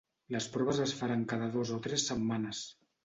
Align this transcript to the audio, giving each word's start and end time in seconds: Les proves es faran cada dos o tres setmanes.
Les 0.35 0.45
proves 0.53 0.79
es 0.85 0.93
faran 1.01 1.25
cada 1.33 1.49
dos 1.59 1.75
o 1.77 1.81
tres 1.89 2.07
setmanes. 2.13 2.63